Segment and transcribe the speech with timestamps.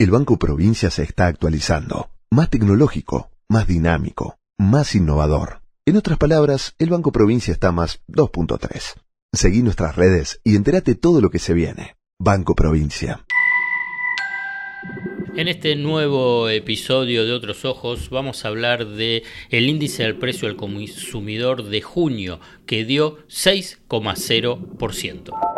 [0.00, 5.62] El Banco Provincia se está actualizando, más tecnológico, más dinámico, más innovador.
[5.86, 8.94] En otras palabras, el Banco Provincia está más 2.3.
[9.32, 11.96] Seguí nuestras redes y entérate todo lo que se viene.
[12.16, 13.24] Banco Provincia.
[15.34, 20.46] En este nuevo episodio de Otros Ojos vamos a hablar de el índice del precio
[20.46, 25.57] al consumidor de junio que dio 6,0%.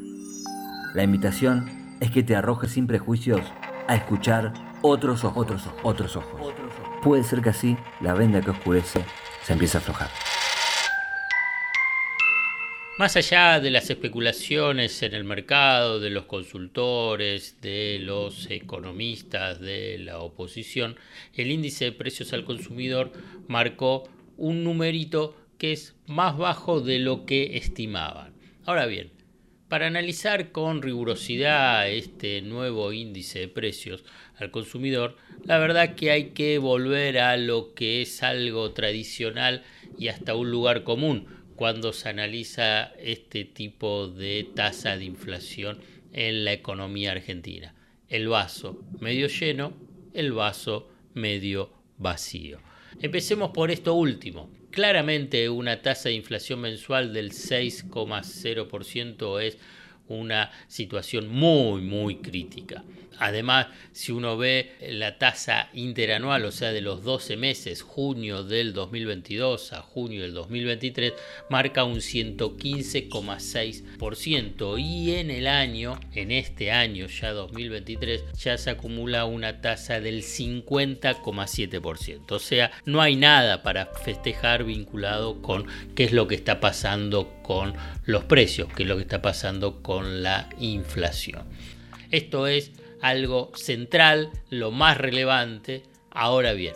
[0.93, 3.41] La invitación es que te arrojes sin prejuicios
[3.87, 6.99] a escuchar otros ojos, otros ojos, otros ojos.
[7.01, 9.05] Puede ser que así la venda que oscurece
[9.43, 10.09] se empiece a aflojar.
[12.99, 19.97] Más allá de las especulaciones en el mercado, de los consultores, de los economistas, de
[19.97, 20.97] la oposición,
[21.33, 23.13] el índice de precios al consumidor
[23.47, 28.33] marcó un numerito que es más bajo de lo que estimaban.
[28.65, 29.20] Ahora bien,
[29.71, 34.03] para analizar con rigurosidad este nuevo índice de precios
[34.35, 39.63] al consumidor, la verdad que hay que volver a lo que es algo tradicional
[39.97, 45.79] y hasta un lugar común cuando se analiza este tipo de tasa de inflación
[46.11, 47.73] en la economía argentina.
[48.09, 49.71] El vaso medio lleno,
[50.13, 52.59] el vaso medio vacío.
[52.99, 54.49] Empecemos por esto último.
[54.71, 59.57] Claramente una tasa de inflación mensual del 6,0% es
[60.17, 62.83] una situación muy, muy crítica.
[63.21, 68.73] Además, si uno ve la tasa interanual, o sea, de los 12 meses, junio del
[68.73, 71.13] 2022 a junio del 2023,
[71.47, 79.25] marca un 115,6% y en el año, en este año ya 2023, ya se acumula
[79.25, 82.31] una tasa del 50,7%.
[82.31, 87.31] O sea, no hay nada para festejar vinculado con qué es lo que está pasando
[87.51, 87.73] con
[88.05, 91.43] los precios, qué es lo que está pasando con la inflación.
[92.09, 95.83] Esto es algo central, lo más relevante.
[96.11, 96.75] Ahora bien,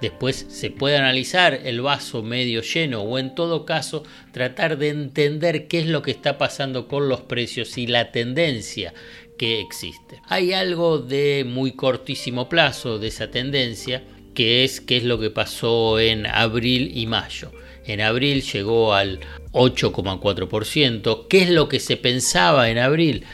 [0.00, 4.02] después se puede analizar el vaso medio lleno o en todo caso
[4.32, 8.94] tratar de entender qué es lo que está pasando con los precios y la tendencia
[9.36, 10.22] que existe.
[10.26, 14.02] Hay algo de muy cortísimo plazo de esa tendencia
[14.34, 17.52] que es qué es lo que pasó en abril y mayo.
[17.86, 19.20] En abril llegó al
[19.52, 21.26] 8,4%.
[21.28, 23.24] ¿Qué es lo que se pensaba en abril?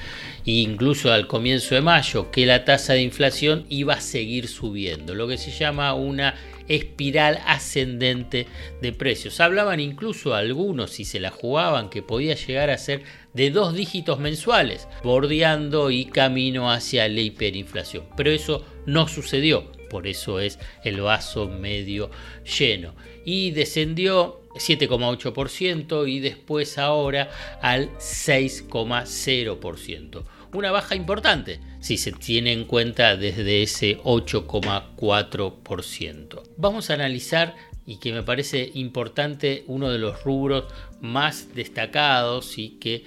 [0.44, 5.28] incluso al comienzo de mayo, que la tasa de inflación iba a seguir subiendo, lo
[5.28, 6.34] que se llama una
[6.68, 8.46] espiral ascendente
[8.80, 9.40] de precios.
[9.40, 13.02] Hablaban incluso algunos, si se la jugaban, que podía llegar a ser
[13.34, 18.04] de dos dígitos mensuales, bordeando y camino hacia la hiperinflación.
[18.16, 22.10] Pero eso no sucedió, por eso es el vaso medio
[22.58, 22.94] lleno.
[23.26, 27.28] Y descendió 7,8% y después ahora
[27.60, 30.24] al 6,0%.
[30.52, 36.42] Una baja importante si se tiene en cuenta desde ese 8,4%.
[36.56, 37.54] Vamos a analizar
[37.86, 40.66] y que me parece importante uno de los rubros
[41.00, 43.04] más destacados y que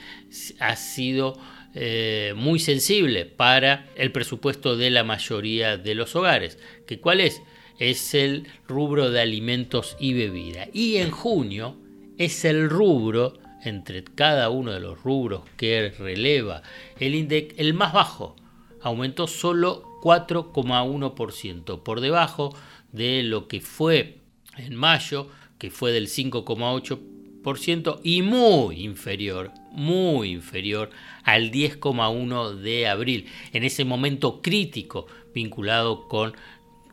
[0.60, 1.38] ha sido
[1.76, 6.58] eh, muy sensible para el presupuesto de la mayoría de los hogares.
[6.86, 7.42] ¿Que ¿Cuál es?
[7.80, 10.68] es el rubro de alimentos y bebida.
[10.74, 11.76] Y en junio
[12.18, 16.64] es el rubro, entre cada uno de los rubros que releva
[17.00, 18.36] el INDEC, el más bajo.
[18.82, 22.54] Aumentó solo 4,1%, por debajo
[22.92, 24.18] de lo que fue
[24.58, 30.90] en mayo, que fue del 5,8%, y muy inferior, muy inferior
[31.24, 36.34] al 10,1% de abril, en ese momento crítico vinculado con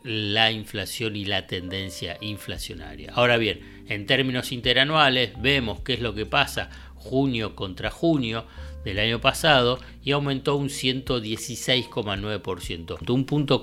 [0.03, 3.13] la inflación y la tendencia inflacionaria.
[3.15, 8.47] Ahora bien, en términos interanuales vemos qué es lo que pasa junio contra junio
[8.85, 13.63] del año pasado y aumentó un 116,9%, un punto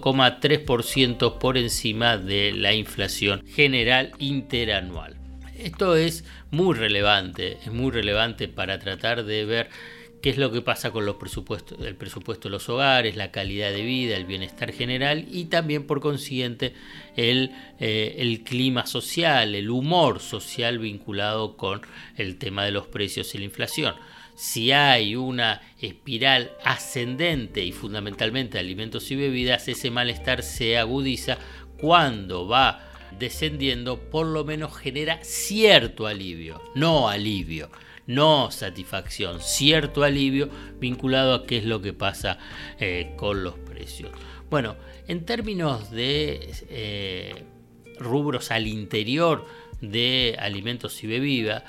[1.39, 5.26] por encima de la inflación general interanual.
[5.57, 9.69] Esto es muy relevante, es muy relevante para tratar de ver
[10.21, 13.71] qué es lo que pasa con los presupuestos, el presupuesto de los hogares, la calidad
[13.71, 16.73] de vida, el bienestar general y también por consiguiente
[17.15, 21.81] el, eh, el clima social, el humor social vinculado con
[22.17, 23.95] el tema de los precios y la inflación.
[24.35, 31.39] si hay una espiral ascendente y fundamentalmente alimentos y bebidas, ese malestar se agudiza
[31.79, 32.86] cuando va
[33.17, 37.69] descendiendo, por lo menos genera cierto alivio, no alivio,
[38.05, 40.49] no satisfacción, cierto alivio
[40.79, 42.39] vinculado a qué es lo que pasa
[42.79, 44.11] eh, con los precios.
[44.49, 44.75] Bueno,
[45.07, 47.43] en términos de eh,
[47.99, 49.45] rubros al interior
[49.81, 51.63] de alimentos y bebidas,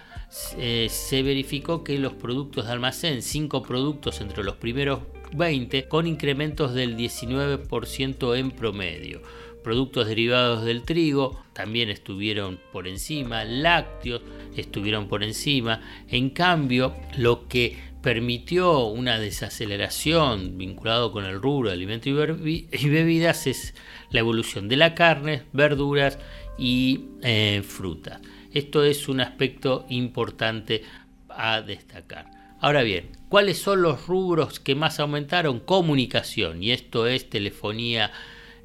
[0.59, 5.01] eh, se verificó que los productos de almacén, 5 productos entre los primeros
[5.35, 9.23] 20, con incrementos del 19% en promedio.
[9.63, 14.23] Productos derivados del trigo también estuvieron por encima, lácteos
[14.57, 15.81] estuvieron por encima.
[16.09, 23.47] En cambio, lo que permitió una desaceleración vinculado con el rubro de alimentos y bebidas
[23.47, 23.75] es
[24.11, 26.19] la evolución de la carne, verduras
[26.57, 28.21] y eh, frutas.
[28.53, 30.83] Esto es un aspecto importante
[31.29, 32.31] a destacar.
[32.61, 35.61] Ahora bien, ¿cuáles son los rubros que más aumentaron?
[35.61, 38.11] Comunicación, y esto es telefonía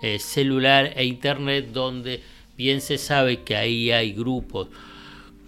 [0.04, 2.22] eh, celular e internet, donde
[2.56, 4.68] bien se sabe que ahí hay grupos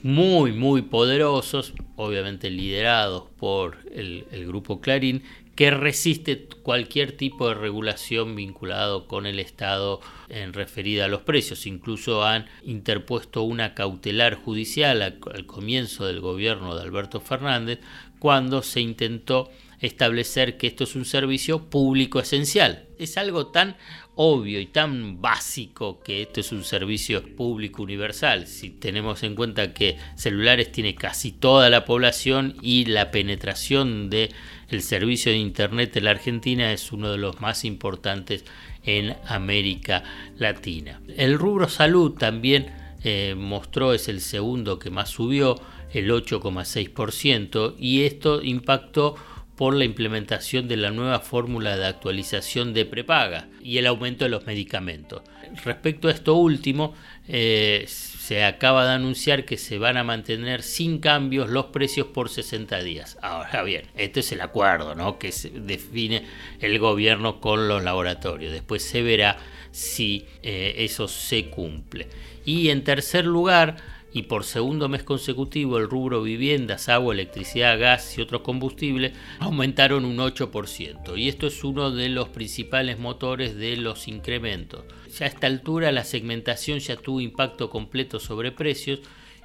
[0.02, 5.24] muy, muy poderosos, obviamente liderados por el, el grupo Clarín,
[5.56, 11.66] que resiste cualquier tipo de regulación vinculado con el Estado en referida a los precios.
[11.66, 17.80] Incluso han interpuesto una cautelar judicial al, comienzo del gobierno de Alberto Fernández
[18.20, 19.50] cuando se intentó
[19.80, 22.88] establecer que esto es un servicio público esencial.
[22.98, 23.76] Es algo tan
[24.16, 28.48] obvio y tan básico que esto es un servicio público universal.
[28.48, 34.32] Si tenemos en cuenta que celulares tiene casi toda la población y la penetración de
[34.70, 38.46] el servicio de internet en la Argentina es uno de los más importantes
[38.84, 40.04] en América
[40.38, 41.02] Latina.
[41.16, 42.74] El rubro salud también
[43.04, 45.60] eh, mostró es el segundo que más subió,
[45.94, 49.16] el 8,6%, y esto impactó
[49.56, 54.30] por la implementación de la nueva fórmula de actualización de prepaga y el aumento de
[54.30, 55.22] los medicamentos.
[55.64, 56.94] Respecto a esto último,
[57.28, 62.30] eh, se acaba de anunciar que se van a mantener sin cambios los precios por
[62.30, 63.18] 60 días.
[63.22, 65.18] Ahora bien, este es el acuerdo ¿no?
[65.18, 66.26] que define
[66.60, 68.52] el gobierno con los laboratorios.
[68.52, 69.38] Después se verá
[69.72, 72.08] si eh, eso se cumple.
[72.46, 73.78] Y en tercer lugar,
[74.16, 80.06] y por segundo mes consecutivo el rubro viviendas, agua, electricidad, gas y otros combustibles aumentaron
[80.06, 81.18] un 8%.
[81.18, 84.86] Y esto es uno de los principales motores de los incrementos.
[85.20, 89.02] Ya a esta altura la segmentación ya tuvo impacto completo sobre precios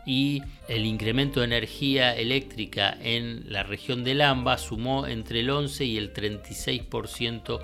[0.06, 5.84] y el incremento de energía eléctrica en la región del AMBA sumó entre el 11
[5.84, 7.60] y el 36%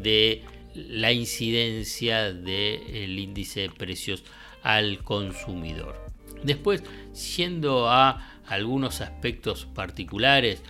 [0.00, 0.44] de
[0.76, 4.22] la incidencia del índice de precios
[4.62, 6.15] al consumidor.
[6.42, 10.62] Después, siendo a algunos aspectos particulares,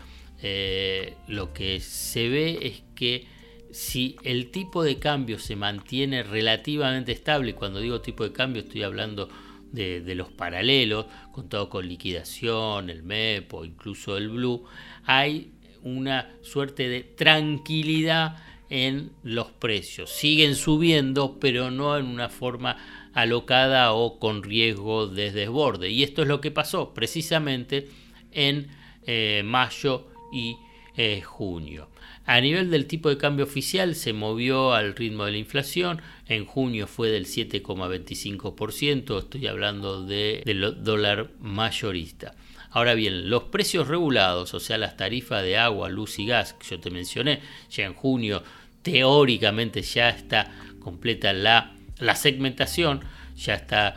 [0.43, 3.27] eh, lo que se ve es que
[3.71, 8.83] si el tipo de cambio se mantiene relativamente estable, cuando digo tipo de cambio estoy
[8.83, 9.29] hablando
[9.73, 14.65] de, de los paralelos, contado con liquidación, el MEP o incluso el Blue,
[15.05, 15.53] hay
[15.83, 18.37] una suerte de tranquilidad
[18.71, 20.11] en los precios.
[20.11, 22.77] Siguen subiendo, pero no en una forma
[23.13, 25.91] alocada o con riesgo de desborde.
[25.91, 27.89] Y esto es lo que pasó precisamente
[28.33, 28.69] en
[29.07, 30.57] eh, mayo y
[30.97, 31.89] eh, junio.
[32.27, 36.03] A nivel del tipo de cambio oficial se movió al ritmo de la inflación.
[36.27, 39.19] En junio fue del 7,25%.
[39.19, 42.35] Estoy hablando de, del dólar mayorista.
[42.71, 46.67] Ahora bien, los precios regulados, o sea, las tarifas de agua, luz y gas que
[46.69, 48.43] yo te mencioné, ya en junio
[48.83, 53.01] teóricamente ya está completa la segmentación,
[53.37, 53.95] ya está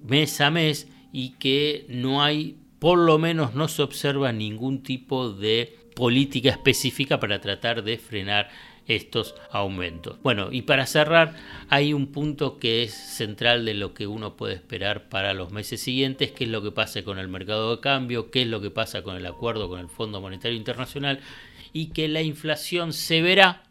[0.07, 5.33] mes a mes y que no hay, por lo menos no se observa ningún tipo
[5.33, 8.49] de política específica para tratar de frenar
[8.89, 10.21] estos aumentos.
[10.23, 11.37] Bueno, y para cerrar,
[11.69, 15.81] hay un punto que es central de lo que uno puede esperar para los meses
[15.81, 18.71] siguientes, qué es lo que pasa con el mercado de cambio, qué es lo que
[18.71, 21.21] pasa con el acuerdo con el Fondo Monetario Internacional
[21.73, 23.63] y que la inflación se verá,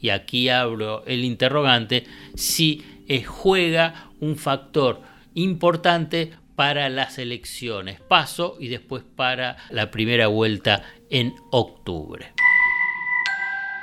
[0.00, 2.82] y aquí abro el interrogante, si
[3.26, 5.02] juega un factor
[5.34, 12.32] importante para las elecciones, paso y después para la primera vuelta en octubre.